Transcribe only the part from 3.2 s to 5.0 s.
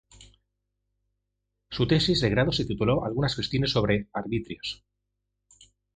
Cuestiones sobre Arbitrios"".